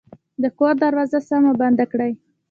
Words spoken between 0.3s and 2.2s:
د کور دروازه سمه بنده کړئ